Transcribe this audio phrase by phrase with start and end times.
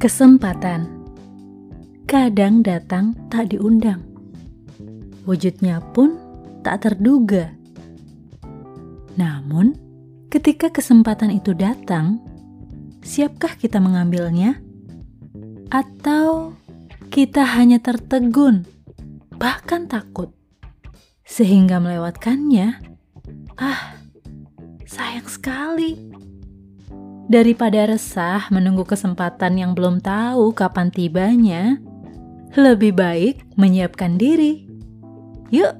[0.00, 0.88] Kesempatan
[2.08, 4.00] kadang datang tak diundang,
[5.28, 6.16] wujudnya pun
[6.64, 7.52] tak terduga.
[9.20, 9.76] Namun,
[10.32, 12.16] ketika kesempatan itu datang,
[13.04, 14.56] siapkah kita mengambilnya,
[15.68, 16.56] atau
[17.12, 18.64] kita hanya tertegun,
[19.36, 20.32] bahkan takut,
[21.28, 22.72] sehingga melewatkannya?
[23.60, 24.00] Ah,
[24.88, 26.08] sayang sekali.
[27.30, 31.78] Daripada resah menunggu kesempatan yang belum tahu kapan tibanya,
[32.58, 34.66] lebih baik menyiapkan diri.
[35.54, 35.78] Yuk,